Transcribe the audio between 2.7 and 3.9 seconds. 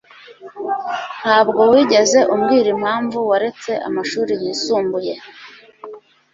impamvu waretse